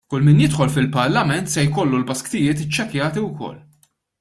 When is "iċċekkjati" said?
2.65-3.25